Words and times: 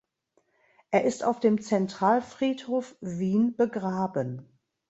Er 0.89 1.03
ist 1.03 1.23
auf 1.23 1.39
dem 1.39 1.61
Zentralfriedhof 1.61 2.95
Wien 3.01 3.55
begraben. 3.55 4.49